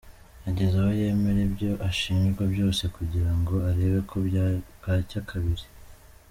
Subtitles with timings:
[0.45, 4.15] Yageze aho yemera ibyo ashinjwa byose kugira ngo arebe ko
[4.79, 5.65] bwacya kabiri.